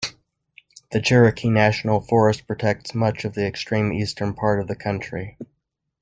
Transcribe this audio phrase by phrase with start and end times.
[0.91, 5.37] The Cherokee National Forest protects much of the extreme eastern part of the county.